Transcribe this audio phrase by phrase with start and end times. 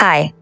[0.00, 0.32] Hi,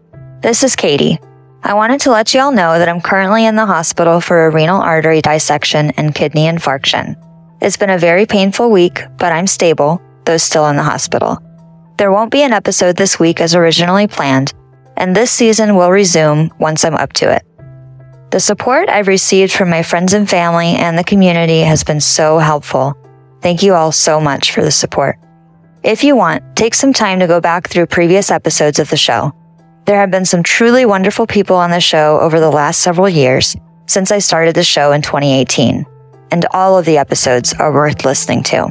[0.41, 1.19] this is Katie.
[1.63, 4.49] I wanted to let you all know that I'm currently in the hospital for a
[4.49, 7.17] renal artery dissection and kidney infarction.
[7.59, 11.39] It's been a very painful week, but I'm stable, though still in the hospital.
[11.97, 14.53] There won't be an episode this week as originally planned,
[14.95, 17.43] and this season will resume once I'm up to it.
[18.31, 22.37] The support I've received from my friends and family and the community has been so
[22.37, 22.93] helpful.
[23.41, 25.17] Thank you all so much for the support.
[25.83, 29.33] If you want, take some time to go back through previous episodes of the show.
[29.89, 33.55] There have been some truly wonderful people on the show over the last several years
[33.87, 35.83] since I started the show in 2018,
[36.29, 38.67] and all of the episodes are worth listening to.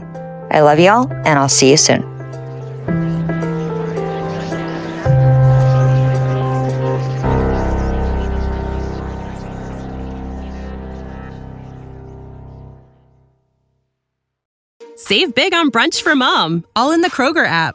[0.53, 2.05] I love y'all, and I'll see you soon.
[14.95, 17.75] Save big on brunch for mom, all in the Kroger app.